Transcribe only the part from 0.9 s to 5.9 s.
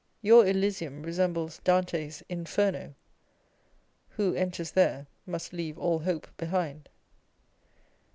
resembles Dante's Inferno â€"" Who enters there must leave